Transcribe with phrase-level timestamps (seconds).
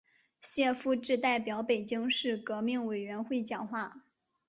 [0.41, 4.01] 谢富治代表北京市革命委员会讲话。